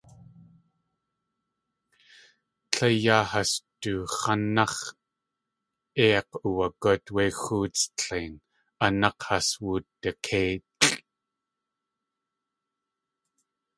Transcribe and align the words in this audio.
Tle 2.71 2.89
yá 3.03 3.17
has 3.31 3.51
du 3.81 3.93
x̲ánnáx̲ 4.17 4.83
eik̲ 6.05 6.31
uwagút 6.47 7.05
wé 7.15 7.25
xóots 7.41 7.79
tlein 7.97 8.33
a 8.85 8.87
nák̲ 9.01 9.21
has 9.27 9.49
wudikéilʼ. 9.63 11.03